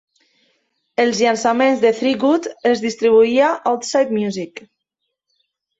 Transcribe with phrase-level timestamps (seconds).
[1.03, 4.69] Els llançaments de Three Gut els distribuïa Outside Music.